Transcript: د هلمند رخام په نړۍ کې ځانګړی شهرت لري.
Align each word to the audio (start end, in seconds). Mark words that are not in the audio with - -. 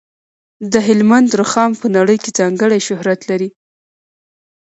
د 0.71 0.73
هلمند 0.87 1.29
رخام 1.41 1.71
په 1.81 1.87
نړۍ 1.95 2.17
کې 2.23 2.35
ځانګړی 2.39 2.79
شهرت 2.87 3.21
لري. 3.29 3.49